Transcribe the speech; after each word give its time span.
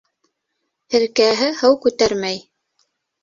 Һеркәһе 0.95 1.49
һыу 1.59 1.77
күтәрмәй. 1.85 2.41